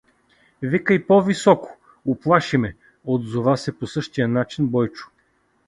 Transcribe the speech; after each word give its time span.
—Викай 0.61 0.99
по-високо, 0.99 1.77
уплаши 2.05 2.57
ме!— 2.57 2.75
отзова 3.05 3.57
се 3.57 3.77
по 3.79 3.87
същия 3.87 4.27
начин 4.27 4.67
Бойчо. 4.67 5.09